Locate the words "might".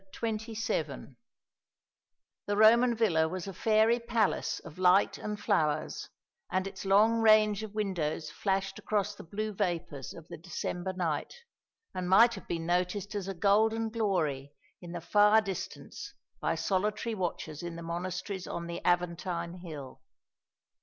12.09-12.33